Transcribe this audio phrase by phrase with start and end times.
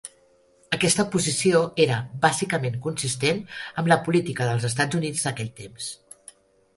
[0.75, 3.41] Aquesta posició era bàsicament consistent
[3.83, 5.91] amb la política dels Estats Units d'aquell temps.